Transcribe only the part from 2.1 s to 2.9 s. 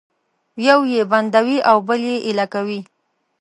یې ایله کوي